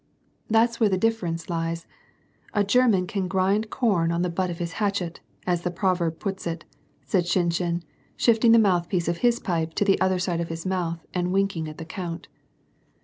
[0.49, 1.85] "That's where the difference lies,
[2.55, 6.47] a German can grind com on the but of his hatchet, as the proverb puts
[6.47, 6.65] it,"
[7.05, 7.83] said Shinshin,
[8.17, 11.67] shifting the mouthpiece of his pipe to the other side of his mouth and winking
[11.69, 12.27] at the count.